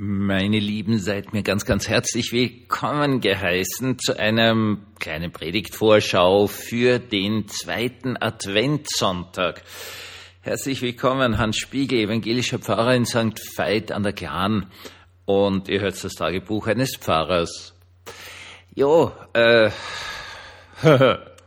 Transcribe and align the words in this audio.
Meine 0.00 0.60
Lieben, 0.60 1.00
seid 1.00 1.32
mir 1.32 1.42
ganz, 1.42 1.64
ganz 1.64 1.88
herzlich 1.88 2.30
willkommen 2.30 3.20
geheißen 3.20 3.98
zu 3.98 4.16
einem 4.16 4.86
kleinen 5.00 5.32
Predigtvorschau 5.32 6.46
für 6.46 7.00
den 7.00 7.48
zweiten 7.48 8.16
Adventssonntag. 8.16 9.64
Herzlich 10.40 10.82
willkommen, 10.82 11.38
Hans 11.38 11.56
Spiegel, 11.56 11.98
evangelischer 11.98 12.60
Pfarrer 12.60 12.94
in 12.94 13.06
St. 13.06 13.40
Veit 13.56 13.90
an 13.90 14.04
der 14.04 14.12
Glan. 14.12 14.70
Und 15.24 15.68
ihr 15.68 15.80
hört 15.80 16.04
das 16.04 16.14
Tagebuch 16.14 16.68
eines 16.68 16.94
Pfarrers. 16.96 17.74
Jo, 18.76 19.10
äh, 19.32 19.72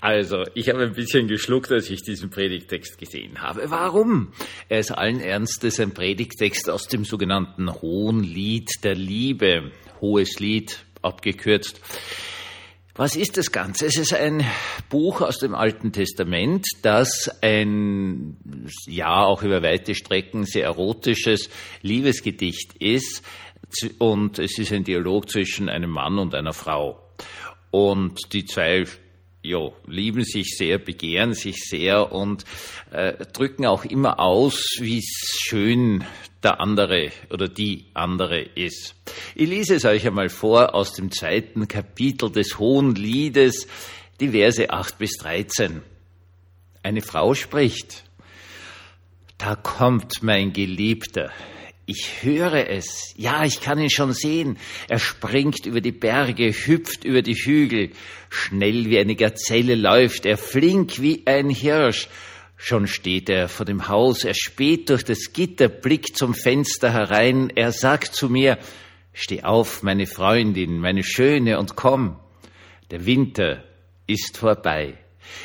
Also, 0.00 0.44
ich 0.54 0.68
habe 0.68 0.82
ein 0.82 0.92
bisschen 0.92 1.28
geschluckt, 1.28 1.70
als 1.72 1.90
ich 1.90 2.02
diesen 2.02 2.30
Predigtext 2.30 2.98
gesehen 2.98 3.42
habe. 3.42 3.70
Warum? 3.70 4.32
Er 4.68 4.80
ist 4.80 4.90
allen 4.90 5.20
Ernstes 5.20 5.80
ein 5.80 5.92
Predigtext 5.92 6.70
aus 6.70 6.86
dem 6.86 7.04
sogenannten 7.04 7.72
Hohen 7.80 8.22
Lied 8.22 8.70
der 8.84 8.94
Liebe. 8.94 9.72
Hohes 10.00 10.38
Lied, 10.38 10.84
abgekürzt. 11.02 11.80
Was 12.98 13.14
ist 13.14 13.36
das 13.36 13.52
Ganze? 13.52 13.86
Es 13.86 13.96
ist 13.96 14.12
ein 14.12 14.44
Buch 14.88 15.20
aus 15.20 15.38
dem 15.38 15.54
Alten 15.54 15.92
Testament, 15.92 16.66
das 16.82 17.30
ein, 17.42 18.36
ja, 18.86 19.22
auch 19.22 19.44
über 19.44 19.62
weite 19.62 19.94
Strecken 19.94 20.44
sehr 20.46 20.64
erotisches 20.64 21.48
Liebesgedicht 21.82 22.74
ist. 22.80 23.24
Und 23.98 24.40
es 24.40 24.58
ist 24.58 24.72
ein 24.72 24.82
Dialog 24.82 25.30
zwischen 25.30 25.68
einem 25.68 25.90
Mann 25.90 26.18
und 26.18 26.34
einer 26.34 26.52
Frau. 26.52 27.00
Und 27.70 28.32
die 28.32 28.46
zwei 28.46 28.84
ja, 29.48 29.70
lieben 29.86 30.24
sich 30.24 30.56
sehr, 30.56 30.78
begehren 30.78 31.32
sich 31.32 31.56
sehr 31.64 32.12
und 32.12 32.44
äh, 32.90 33.14
drücken 33.32 33.66
auch 33.66 33.84
immer 33.84 34.20
aus, 34.20 34.76
wie 34.78 35.02
schön 35.02 36.04
der 36.42 36.60
andere 36.60 37.10
oder 37.30 37.48
die 37.48 37.86
andere 37.94 38.40
ist. 38.40 38.94
Ich 39.34 39.48
lese 39.48 39.76
es 39.76 39.84
euch 39.84 40.06
einmal 40.06 40.28
vor 40.28 40.74
aus 40.74 40.92
dem 40.92 41.10
zweiten 41.10 41.66
Kapitel 41.66 42.30
des 42.30 42.58
Hohen 42.58 42.94
Liedes, 42.94 43.66
die 44.20 44.28
Verse 44.28 44.70
8 44.70 44.98
bis 44.98 45.16
13. 45.18 45.82
Eine 46.82 47.02
Frau 47.02 47.34
spricht, 47.34 48.04
da 49.38 49.56
kommt 49.56 50.22
mein 50.22 50.52
Geliebter, 50.52 51.30
ich 51.88 52.22
höre 52.22 52.68
es. 52.68 53.14
Ja, 53.16 53.44
ich 53.44 53.62
kann 53.62 53.80
ihn 53.80 53.88
schon 53.88 54.12
sehen. 54.12 54.58
Er 54.88 54.98
springt 54.98 55.64
über 55.64 55.80
die 55.80 55.90
Berge, 55.90 56.52
hüpft 56.52 57.04
über 57.04 57.22
die 57.22 57.34
Hügel. 57.34 57.92
Schnell 58.28 58.90
wie 58.90 58.98
eine 58.98 59.16
Gazelle 59.16 59.74
läuft 59.74 60.26
er, 60.26 60.36
flink 60.36 61.00
wie 61.00 61.22
ein 61.26 61.48
Hirsch. 61.48 62.08
Schon 62.58 62.88
steht 62.88 63.30
er 63.30 63.48
vor 63.48 63.64
dem 63.64 63.88
Haus, 63.88 64.24
er 64.24 64.34
späht 64.34 64.90
durch 64.90 65.02
das 65.02 65.32
Gitter, 65.32 65.68
blickt 65.68 66.18
zum 66.18 66.34
Fenster 66.34 66.92
herein. 66.92 67.50
Er 67.54 67.72
sagt 67.72 68.14
zu 68.14 68.28
mir, 68.28 68.58
Steh 69.14 69.42
auf, 69.42 69.82
meine 69.82 70.06
Freundin, 70.06 70.78
meine 70.78 71.02
Schöne, 71.02 71.58
und 71.58 71.74
komm. 71.74 72.20
Der 72.90 73.06
Winter 73.06 73.64
ist 74.06 74.36
vorbei. 74.36 74.98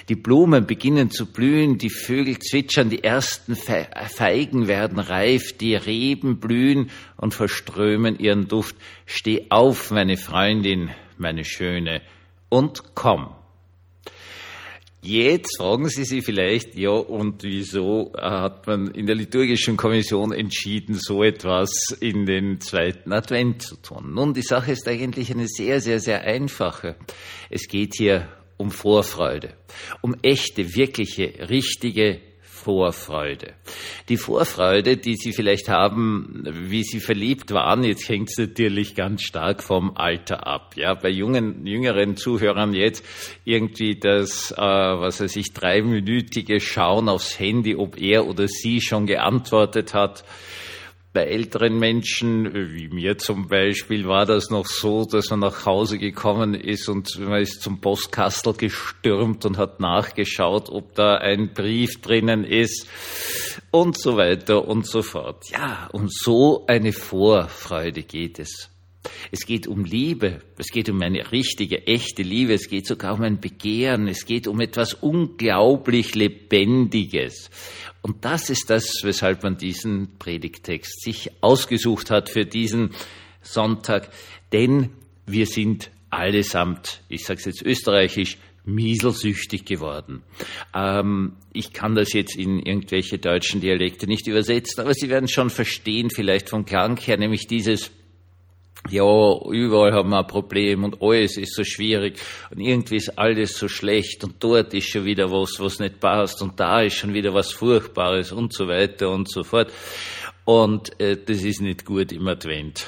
Die 0.10 0.16
Blumen 0.16 0.66
beginnen 0.66 1.10
zu 1.10 1.26
blühen, 1.26 1.78
die 1.78 1.90
Vögel 1.90 2.40
zwitschern, 2.40 2.90
die 2.90 3.04
ersten 3.04 3.56
Feigen 3.56 4.68
werden 4.68 5.00
reif, 5.00 5.58
die 5.58 5.76
Reben 5.76 6.40
blühen 6.40 6.90
und 7.18 7.34
verströmen 7.34 8.20
ihren 8.20 8.48
Duft. 8.48 8.76
Steh 9.06 9.48
auf, 9.50 9.92
meine 9.92 10.18
Freundin, 10.18 10.90
meine 11.18 11.46
Schöne, 11.46 12.02
und 12.50 12.96
komm. 12.96 13.36
Jetzt 15.06 15.58
fragen 15.58 15.90
Sie 15.90 16.06
sich 16.06 16.24
vielleicht, 16.24 16.76
ja, 16.76 16.92
und 16.92 17.44
wieso 17.44 18.14
hat 18.16 18.68
man 18.68 18.88
in 18.92 19.06
der 19.06 19.16
liturgischen 19.16 19.76
Kommission 19.76 20.32
entschieden, 20.32 20.96
so 20.96 21.24
etwas 21.24 21.98
in 22.00 22.26
den 22.26 22.62
zweiten 22.62 23.12
Advent 23.12 23.64
zu 23.64 23.76
tun? 23.76 24.14
Nun, 24.14 24.34
die 24.34 24.44
Sache 24.44 24.72
ist 24.72 24.88
eigentlich 24.88 25.30
eine 25.30 25.48
sehr, 25.48 25.82
sehr, 25.82 26.00
sehr 26.00 26.22
einfache. 26.22 26.96
Es 27.50 27.68
geht 27.68 27.96
hier 27.98 28.30
um 28.64 28.72
Vorfreude, 28.72 29.54
um 30.02 30.16
echte, 30.22 30.74
wirkliche, 30.74 31.50
richtige 31.50 32.22
Vorfreude. 32.42 33.56
Die 34.08 34.16
Vorfreude, 34.16 34.96
die 34.96 35.18
Sie 35.18 35.34
vielleicht 35.34 35.68
haben, 35.68 36.46
wie 36.50 36.84
Sie 36.84 37.02
verliebt 37.02 37.52
waren, 37.52 37.84
jetzt 37.84 38.08
hängt 38.08 38.30
es 38.30 38.38
natürlich 38.38 38.96
ganz 38.96 39.24
stark 39.24 39.62
vom 39.62 39.98
Alter 39.98 40.48
ab. 40.48 40.76
Ja, 40.78 40.94
bei 40.94 41.10
jungen, 41.10 41.68
jüngeren 41.68 42.16
Zuhörern 42.16 42.74
jetzt 42.74 43.06
irgendwie 43.44 44.00
das, 44.00 44.52
äh, 44.52 44.62
was 44.62 45.20
weiß 45.20 45.36
ich, 45.36 45.52
dreiminütige 45.52 46.62
Schauen 46.62 47.10
aufs 47.10 47.38
Handy, 47.38 47.76
ob 47.76 48.00
er 48.00 48.26
oder 48.26 48.48
sie 48.48 48.80
schon 48.80 49.08
geantwortet 49.08 49.94
hat 49.94 50.24
bei 51.14 51.26
älteren 51.26 51.78
Menschen, 51.78 52.74
wie 52.74 52.90
mir 52.90 53.20
zum 53.20 53.48
Beispiel, 53.48 54.08
war 54.08 54.26
das 54.26 54.50
noch 54.50 54.66
so, 54.66 55.06
dass 55.06 55.30
man 55.30 55.42
nach 55.42 55.66
Hause 55.66 56.00
gekommen 56.00 56.56
ist 56.56 56.90
und 56.90 57.20
man 57.20 57.42
ist 57.42 57.62
zum 57.62 57.80
Postkastel 57.80 58.54
gestürmt 58.54 59.46
und 59.46 59.58
hat 59.58 59.80
nachgeschaut, 59.80 60.70
ob 60.70 60.96
da 60.96 61.18
ein 61.18 61.54
Brief 61.54 62.02
drinnen 62.02 62.44
ist 62.44 62.88
und 63.70 63.96
so 63.98 64.18
weiter 64.18 64.68
und 64.68 64.88
so 64.88 65.04
fort. 65.04 65.44
Ja, 65.52 65.88
um 65.92 66.08
so 66.10 66.66
eine 66.68 66.92
Vorfreude 66.92 68.02
geht 68.02 68.40
es. 68.40 68.73
Es 69.32 69.46
geht 69.46 69.68
um 69.68 69.84
Liebe, 69.84 70.42
es 70.58 70.68
geht 70.68 70.90
um 70.90 71.02
eine 71.02 71.32
richtige, 71.32 71.88
echte 71.88 72.24
Liebe, 72.24 72.54
es 72.54 72.70
geht 72.70 72.88
sogar 72.88 73.16
um 73.16 73.22
ein 73.22 73.40
Begehren, 73.40 74.08
es 74.08 74.26
geht 74.26 74.48
um 74.48 74.60
etwas 74.62 74.94
unglaublich 74.94 76.16
Lebendiges. 76.16 77.50
Und 78.02 78.26
das 78.26 78.50
ist 78.50 78.70
das, 78.70 79.00
weshalb 79.04 79.44
man 79.44 79.58
diesen 79.58 80.18
Predigtext 80.20 81.02
sich 81.02 81.32
ausgesucht 81.42 82.12
hat 82.12 82.30
für 82.30 82.46
diesen 82.46 82.92
Sonntag. 83.42 84.10
Denn 84.52 84.90
wir 85.26 85.46
sind 85.46 85.90
allesamt, 86.10 87.02
ich 87.10 87.26
sage 87.26 87.40
es 87.40 87.46
jetzt 87.46 87.62
österreichisch, 87.64 88.38
mieselsüchtig 88.66 89.66
geworden. 89.66 90.24
Ähm, 90.74 91.34
ich 91.52 91.74
kann 91.74 91.96
das 91.96 92.14
jetzt 92.14 92.36
in 92.36 92.60
irgendwelche 92.60 93.18
deutschen 93.18 93.60
Dialekte 93.60 94.08
nicht 94.08 94.28
übersetzen, 94.28 94.82
aber 94.82 94.94
Sie 94.94 95.10
werden 95.10 95.28
schon 95.28 95.50
verstehen, 95.50 96.10
vielleicht 96.10 96.50
vom 96.50 96.66
Klang 96.66 96.98
her, 96.98 97.18
nämlich 97.18 97.48
dieses 97.48 97.92
ja, 98.90 99.40
überall 99.50 99.94
haben 99.94 100.10
wir 100.10 100.20
ein 100.20 100.28
Problem 100.28 100.84
und 100.84 101.02
alles 101.02 101.38
ist 101.38 101.56
so 101.56 101.64
schwierig 101.64 102.20
und 102.52 102.60
irgendwie 102.60 102.98
ist 102.98 103.18
alles 103.18 103.58
so 103.58 103.68
schlecht 103.68 104.24
und 104.24 104.36
dort 104.44 104.74
ist 104.74 104.90
schon 104.90 105.06
wieder 105.06 105.32
was, 105.32 105.60
was 105.60 105.80
nicht 105.80 106.00
passt 106.00 106.42
und 106.42 106.60
da 106.60 106.82
ist 106.82 106.96
schon 106.96 107.14
wieder 107.14 107.34
was 107.34 107.52
Furchtbares 107.52 108.32
und 108.32 108.54
so 108.54 108.68
weiter 108.68 109.10
und 109.10 109.32
so 109.32 109.44
fort. 109.44 109.72
Und 110.46 111.00
äh, 111.00 111.18
das 111.18 111.44
ist 111.44 111.62
nicht 111.62 111.86
gut 111.86 112.12
im 112.12 112.28
Advent. 112.28 112.86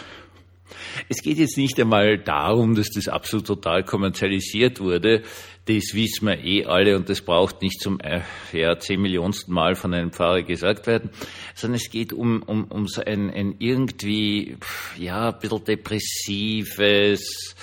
Es 1.07 1.21
geht 1.21 1.37
jetzt 1.37 1.57
nicht 1.57 1.79
einmal 1.79 2.17
darum, 2.17 2.75
dass 2.75 2.89
das 2.89 3.07
absolut 3.07 3.47
total 3.47 3.83
kommerzialisiert 3.83 4.79
wurde. 4.79 5.23
Das 5.65 5.93
wissen 5.93 6.27
wir 6.27 6.43
eh 6.43 6.65
alle 6.65 6.95
und 6.95 7.09
das 7.09 7.21
braucht 7.21 7.63
nicht 7.63 7.81
zum 7.81 7.99
äh, 7.99 8.21
ja, 8.53 8.77
zehn 8.77 9.01
Millionsten 9.01 9.51
Mal 9.51 9.73
von 9.73 9.95
einem 9.95 10.11
Pfarrer 10.11 10.43
gesagt 10.43 10.85
werden, 10.85 11.09
sondern 11.55 11.77
es 11.77 11.89
geht 11.89 12.13
um, 12.13 12.43
um, 12.43 12.65
um 12.65 12.87
so 12.87 13.01
ein, 13.03 13.31
ein 13.31 13.55
irgendwie, 13.57 14.57
ja, 14.95 15.29
ein 15.29 15.39
bisschen 15.39 15.63
depressives, 15.63 17.55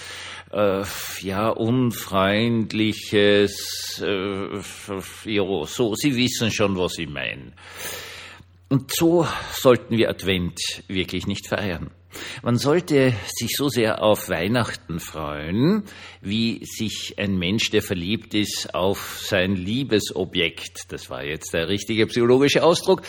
äh, 0.52 0.82
ja, 1.20 1.50
unfreundliches, 1.50 4.02
äh, 4.04 4.48
so, 5.66 5.94
Sie 5.94 6.16
wissen 6.16 6.50
schon, 6.50 6.76
was 6.76 6.98
ich 6.98 7.08
meine. 7.08 7.52
Und 8.72 8.90
so 8.90 9.28
sollten 9.52 9.98
wir 9.98 10.08
Advent 10.08 10.58
wirklich 10.88 11.26
nicht 11.26 11.46
feiern. 11.46 11.90
Man 12.42 12.56
sollte 12.56 13.12
sich 13.26 13.50
so 13.54 13.68
sehr 13.68 14.02
auf 14.02 14.30
Weihnachten 14.30 14.98
freuen, 14.98 15.82
wie 16.22 16.64
sich 16.64 17.18
ein 17.18 17.36
Mensch, 17.36 17.68
der 17.68 17.82
verliebt 17.82 18.32
ist, 18.32 18.74
auf 18.74 19.20
sein 19.20 19.56
Liebesobjekt, 19.56 20.90
das 20.90 21.10
war 21.10 21.22
jetzt 21.22 21.52
der 21.52 21.68
richtige 21.68 22.06
psychologische 22.06 22.64
Ausdruck, 22.64 23.02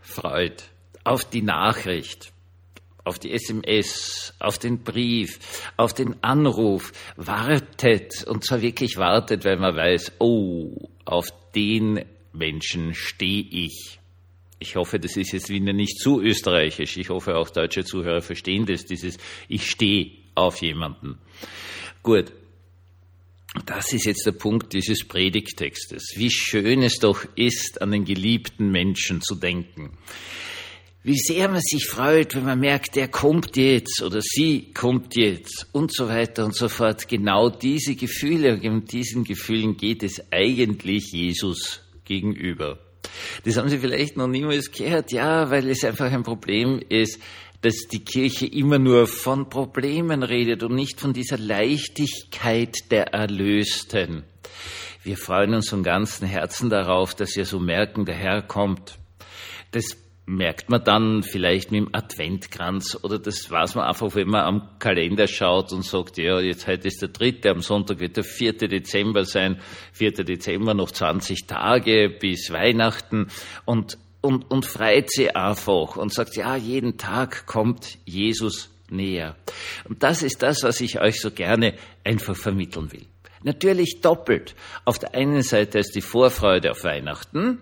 freut. 0.00 0.64
Auf 1.04 1.26
die 1.28 1.42
Nachricht, 1.42 2.32
auf 3.04 3.18
die 3.18 3.32
SMS, 3.32 4.32
auf 4.38 4.58
den 4.58 4.82
Brief, 4.82 5.40
auf 5.76 5.92
den 5.92 6.24
Anruf, 6.24 6.90
wartet, 7.16 8.24
und 8.24 8.46
zwar 8.46 8.62
wirklich 8.62 8.96
wartet, 8.96 9.44
weil 9.44 9.58
man 9.58 9.76
weiß, 9.76 10.12
oh, 10.20 10.88
auf 11.04 11.26
den 11.54 12.02
Menschen 12.32 12.94
stehe 12.94 13.42
ich. 13.42 13.98
Ich 14.62 14.76
hoffe, 14.76 15.00
das 15.00 15.16
ist 15.16 15.32
jetzt 15.32 15.48
wieder 15.48 15.72
nicht 15.72 15.98
zu 15.98 16.22
österreichisch. 16.22 16.96
Ich 16.96 17.08
hoffe, 17.08 17.34
auch 17.34 17.50
deutsche 17.50 17.84
Zuhörer 17.84 18.22
verstehen 18.22 18.64
das, 18.64 18.84
dieses 18.84 19.18
Ich 19.48 19.68
stehe 19.68 20.12
auf 20.36 20.62
jemanden. 20.62 21.18
Gut. 22.04 22.32
Das 23.66 23.92
ist 23.92 24.06
jetzt 24.06 24.24
der 24.24 24.32
Punkt 24.32 24.72
dieses 24.72 25.06
Predigtextes. 25.06 26.14
Wie 26.16 26.30
schön 26.30 26.82
es 26.82 27.00
doch 27.00 27.26
ist, 27.34 27.82
an 27.82 27.90
den 27.90 28.04
geliebten 28.04 28.70
Menschen 28.70 29.20
zu 29.20 29.34
denken. 29.34 29.98
Wie 31.02 31.18
sehr 31.18 31.48
man 31.48 31.60
sich 31.60 31.86
freut, 31.86 32.36
wenn 32.36 32.44
man 32.44 32.60
merkt, 32.60 32.96
er 32.96 33.08
kommt 33.08 33.56
jetzt 33.56 34.00
oder 34.00 34.20
sie 34.22 34.72
kommt 34.72 35.16
jetzt 35.16 35.66
und 35.72 35.92
so 35.92 36.08
weiter 36.08 36.44
und 36.44 36.54
so 36.54 36.68
fort. 36.68 37.08
Genau 37.08 37.50
diese 37.50 37.96
Gefühle, 37.96 38.60
um 38.62 38.84
diesen 38.84 39.24
Gefühlen 39.24 39.76
geht 39.76 40.04
es 40.04 40.22
eigentlich 40.30 41.10
Jesus 41.12 41.80
gegenüber. 42.04 42.78
Das 43.44 43.56
haben 43.56 43.68
Sie 43.68 43.78
vielleicht 43.78 44.16
noch 44.16 44.28
niemals 44.28 44.70
gehört, 44.70 45.12
ja, 45.12 45.50
weil 45.50 45.68
es 45.68 45.84
einfach 45.84 46.10
ein 46.10 46.22
Problem 46.22 46.80
ist, 46.88 47.20
dass 47.62 47.86
die 47.90 48.04
Kirche 48.04 48.46
immer 48.46 48.78
nur 48.78 49.06
von 49.06 49.48
Problemen 49.48 50.22
redet 50.22 50.62
und 50.62 50.74
nicht 50.74 51.00
von 51.00 51.12
dieser 51.12 51.38
Leichtigkeit 51.38 52.90
der 52.90 53.14
Erlösten. 53.14 54.24
Wir 55.04 55.16
freuen 55.16 55.54
uns 55.54 55.68
von 55.68 55.82
ganzem 55.82 56.28
Herzen 56.28 56.70
darauf, 56.70 57.14
dass 57.14 57.36
wir 57.36 57.44
so 57.44 57.58
merken, 57.58 58.04
der 58.04 58.14
Herr 58.14 58.42
kommt. 58.42 58.98
Das 59.70 59.96
merkt 60.24 60.70
man 60.70 60.84
dann 60.84 61.22
vielleicht 61.22 61.72
mit 61.72 61.80
dem 61.80 61.94
Adventkranz 61.94 62.98
oder 63.02 63.18
das 63.18 63.50
weiß 63.50 63.74
man 63.74 63.86
einfach, 63.86 64.14
wenn 64.14 64.28
man 64.28 64.44
am 64.44 64.78
Kalender 64.78 65.26
schaut 65.26 65.72
und 65.72 65.84
sagt, 65.84 66.16
ja, 66.18 66.40
jetzt 66.40 66.66
heute 66.66 66.88
ist 66.88 67.02
der 67.02 67.08
dritte, 67.08 67.50
am 67.50 67.60
Sonntag 67.60 67.98
wird 68.00 68.16
der 68.16 68.24
vierte 68.24 68.68
Dezember 68.68 69.24
sein, 69.24 69.60
vierter 69.92 70.24
Dezember 70.24 70.74
noch 70.74 70.90
20 70.90 71.46
Tage 71.46 72.08
bis 72.08 72.52
Weihnachten 72.52 73.28
und, 73.64 73.98
und, 74.20 74.48
und 74.50 74.64
freut 74.64 75.10
sie 75.10 75.34
einfach 75.34 75.96
und 75.96 76.12
sagt, 76.12 76.36
ja, 76.36 76.54
jeden 76.56 76.98
Tag 76.98 77.46
kommt 77.46 77.98
Jesus 78.04 78.70
näher. 78.90 79.36
Und 79.88 80.02
das 80.04 80.22
ist 80.22 80.42
das, 80.42 80.62
was 80.62 80.80
ich 80.80 81.00
euch 81.00 81.20
so 81.20 81.32
gerne 81.32 81.74
einfach 82.04 82.36
vermitteln 82.36 82.92
will. 82.92 83.06
Natürlich 83.42 84.00
doppelt. 84.00 84.54
Auf 84.84 85.00
der 85.00 85.14
einen 85.14 85.42
Seite 85.42 85.80
ist 85.80 85.96
die 85.96 86.00
Vorfreude 86.00 86.70
auf 86.70 86.84
Weihnachten, 86.84 87.58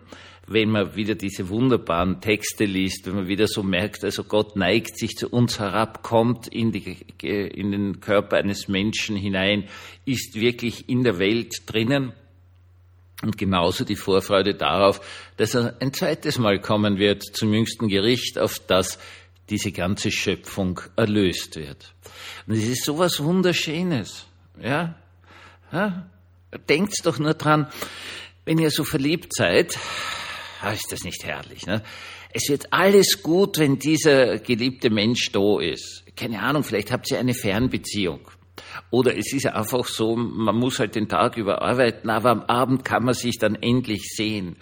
wenn 0.51 0.69
man 0.69 0.97
wieder 0.97 1.15
diese 1.15 1.49
wunderbaren 1.49 2.21
Texte 2.21 2.65
liest, 2.65 3.07
wenn 3.07 3.15
man 3.15 3.29
wieder 3.29 3.47
so 3.47 3.63
merkt, 3.63 4.03
also 4.03 4.25
Gott 4.25 4.57
neigt 4.57 4.99
sich 4.99 5.13
zu 5.13 5.29
uns 5.29 5.61
herab, 5.61 6.03
kommt 6.03 6.49
in, 6.49 6.73
die, 6.73 6.97
in 7.23 7.71
den 7.71 8.01
Körper 8.01 8.39
eines 8.39 8.67
Menschen 8.67 9.15
hinein, 9.15 9.69
ist 10.07 10.35
wirklich 10.35 10.89
in 10.89 11.05
der 11.05 11.21
Welt 11.21 11.55
drinnen. 11.67 12.13
Und 13.23 13.39
genauso 13.39 13.85
die 13.85 13.95
Vorfreude 13.95 14.57
darauf, 14.57 15.01
dass 15.37 15.55
er 15.55 15.77
ein 15.81 15.93
zweites 15.93 16.39
Mal 16.39 16.59
kommen 16.59 16.99
wird 16.99 17.23
zum 17.23 17.55
jüngsten 17.55 17.87
Gericht, 17.87 18.37
auf 18.37 18.59
das 18.59 18.99
diese 19.51 19.71
ganze 19.71 20.11
Schöpfung 20.11 20.81
erlöst 20.97 21.55
wird. 21.55 21.95
Und 22.49 22.55
es 22.55 22.67
ist 22.67 22.85
sowas 22.85 23.23
Wunderschönes, 23.23 24.27
ja. 24.61 24.97
Ja? 25.71 26.11
Denkt 26.69 27.07
doch 27.07 27.21
nur 27.21 27.35
dran, 27.35 27.69
wenn 28.45 28.59
ihr 28.59 28.73
so 28.73 28.83
verliebt 28.83 29.33
seid, 29.33 29.79
ist 30.69 30.93
das 30.93 31.05
nicht 31.05 31.25
herrlich. 31.25 31.67
Ne? 31.67 31.83
Es 32.33 32.49
wird 32.49 32.73
alles 32.73 33.23
gut, 33.23 33.59
wenn 33.59 33.79
dieser 33.79 34.39
geliebte 34.39 34.91
Mensch 34.91 35.33
da 35.33 35.61
ist. 35.61 36.05
Keine 36.17 36.41
Ahnung, 36.43 36.63
vielleicht 36.63 36.93
habt 36.93 37.11
ihr 37.11 37.19
eine 37.19 37.35
Fernbeziehung. 37.35 38.21
Oder 38.91 39.17
es 39.17 39.33
ist 39.33 39.47
einfach 39.47 39.87
so, 39.87 40.17
man 40.17 40.57
muss 40.57 40.79
halt 40.79 40.95
den 40.95 41.09
Tag 41.09 41.37
über 41.37 41.63
arbeiten, 41.63 42.11
aber 42.11 42.31
am 42.31 42.43
Abend 42.43 42.85
kann 42.85 43.05
man 43.05 43.15
sich 43.15 43.39
dann 43.39 43.55
endlich 43.55 44.03
sehen. 44.15 44.57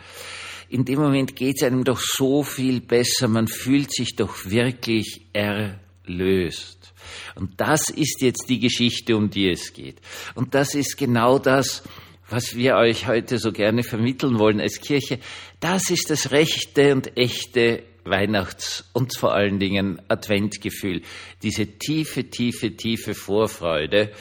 In 0.69 0.85
dem 0.85 1.01
Moment 1.01 1.35
geht 1.35 1.57
es 1.57 1.63
einem 1.63 1.85
doch 1.85 2.01
so 2.01 2.43
viel 2.43 2.81
besser, 2.81 3.27
man 3.27 3.49
fühlt 3.49 3.93
sich 3.93 4.17
doch 4.17 4.47
wirklich 4.47 5.27
erlöst. 5.33 6.93
Und 7.35 7.59
das 7.61 7.89
ist 7.89 8.21
jetzt 8.21 8.49
die 8.49 8.59
Geschichte, 8.61 9.17
um 9.17 9.31
die 9.31 9.51
es 9.51 9.73
geht. 9.73 10.01
Und 10.35 10.55
das 10.55 10.75
ist 10.75 10.97
genau 10.99 11.39
das, 11.39 11.83
was 12.29 12.57
wir 12.57 12.77
euch 12.77 13.07
heute 13.07 13.39
so 13.39 13.53
gerne 13.53 13.83
vermitteln 13.83 14.39
wollen 14.39 14.61
als 14.61 14.81
Kirche. 14.81 15.19
Das 15.61 15.91
ist 15.91 16.11
das 16.11 16.31
rechte 16.31 16.93
und 16.93 17.17
echte 17.17 17.85
Weihnachts- 18.05 18.89
und 18.93 19.17
vor 19.17 19.35
allen 19.35 19.59
Dingen 19.59 20.01
Adventgefühl. 20.09 21.03
Diese 21.43 21.67
tiefe, 21.67 22.25
tiefe, 22.25 22.77
tiefe 22.77 23.15
Vorfreude. 23.15 24.13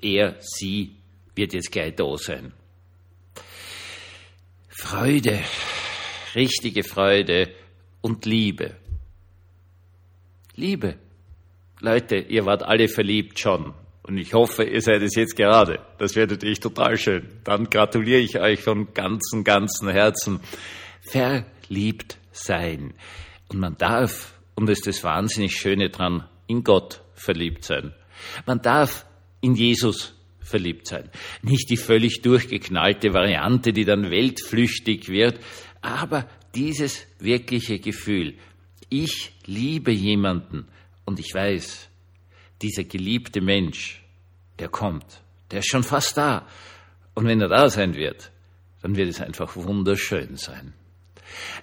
Er, 0.00 0.36
sie 0.40 0.96
wird 1.34 1.54
jetzt 1.54 1.70
gleich 1.70 1.94
da 1.94 2.16
sein. 2.16 2.52
Freude, 4.68 5.40
richtige 6.34 6.82
Freude 6.82 7.54
und 8.00 8.24
Liebe. 8.24 8.76
Liebe. 10.54 10.96
Leute, 11.80 12.16
ihr 12.16 12.46
wart 12.46 12.62
alle 12.62 12.88
verliebt 12.88 13.38
schon. 13.38 13.74
Und 14.02 14.18
ich 14.18 14.34
hoffe, 14.34 14.64
ihr 14.64 14.80
seid 14.80 15.02
es 15.02 15.14
jetzt 15.14 15.36
gerade. 15.36 15.80
Das 15.98 16.16
wäre 16.16 16.26
natürlich 16.26 16.60
total 16.60 16.96
schön. 16.96 17.28
Dann 17.44 17.70
gratuliere 17.70 18.20
ich 18.20 18.38
euch 18.38 18.60
von 18.60 18.92
ganzem, 18.94 19.44
ganzem 19.44 19.88
Herzen. 19.88 20.40
Verliebt 21.00 22.18
sein. 22.32 22.94
Und 23.48 23.60
man 23.60 23.76
darf, 23.76 24.34
und 24.56 24.68
das 24.68 24.78
ist 24.78 24.86
das 24.86 25.04
wahnsinnig 25.04 25.56
Schöne 25.56 25.90
dran, 25.90 26.28
in 26.48 26.64
Gott 26.64 27.02
verliebt 27.14 27.64
sein. 27.64 27.94
Man 28.46 28.60
darf 28.60 29.06
in 29.40 29.54
Jesus 29.54 30.14
verliebt 30.40 30.88
sein. 30.88 31.08
Nicht 31.42 31.70
die 31.70 31.76
völlig 31.76 32.22
durchgeknallte 32.22 33.14
Variante, 33.14 33.72
die 33.72 33.84
dann 33.84 34.10
weltflüchtig 34.10 35.08
wird, 35.08 35.38
aber 35.80 36.28
dieses 36.54 37.06
wirkliche 37.18 37.78
Gefühl. 37.78 38.34
Ich 38.88 39.32
liebe 39.46 39.92
jemanden, 39.92 40.66
und 41.04 41.18
ich 41.18 41.32
weiß, 41.34 41.88
dieser 42.62 42.84
geliebte 42.84 43.40
Mensch, 43.40 44.02
der 44.58 44.68
kommt, 44.68 45.22
der 45.50 45.60
ist 45.60 45.68
schon 45.68 45.82
fast 45.82 46.16
da. 46.16 46.46
Und 47.14 47.26
wenn 47.26 47.40
er 47.40 47.48
da 47.48 47.68
sein 47.68 47.94
wird, 47.94 48.30
dann 48.80 48.96
wird 48.96 49.08
es 49.08 49.20
einfach 49.20 49.54
wunderschön 49.56 50.36
sein. 50.36 50.72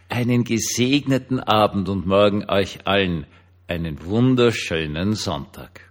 Einen 0.07 0.43
gesegneten 0.43 1.39
Abend 1.39 1.89
und 1.89 2.05
morgen 2.05 2.49
euch 2.49 2.87
allen 2.87 3.25
einen 3.67 4.03
wunderschönen 4.03 5.13
Sonntag. 5.13 5.88